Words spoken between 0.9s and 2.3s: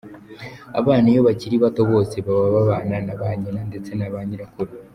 iyo bakiri bato bose